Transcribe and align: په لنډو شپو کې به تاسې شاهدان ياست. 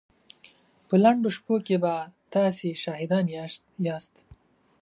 په 0.87 0.95
لنډو 1.03 1.29
شپو 1.35 1.55
کې 1.67 1.75
به 1.83 1.93
تاسې 2.33 2.67
شاهدان 2.83 3.25
ياست. 3.87 4.15